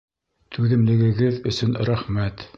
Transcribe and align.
Түҙемлегегеҙ 0.57 1.39
өсөн 1.53 1.79
рәхмәт 1.91 2.49